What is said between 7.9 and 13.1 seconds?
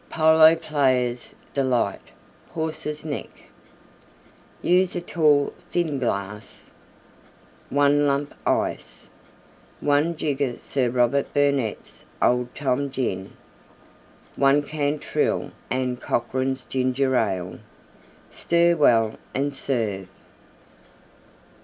lump Ice. 1 jigger Sir Robert Burnette's Old Tom